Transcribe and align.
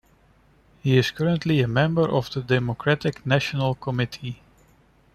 He 0.81 0.97
is 0.97 1.11
currently 1.11 1.61
a 1.61 1.67
member 1.67 2.09
of 2.09 2.31
the 2.31 2.41
Democratic 2.41 3.23
National 3.23 3.75
Committee. 3.75 4.41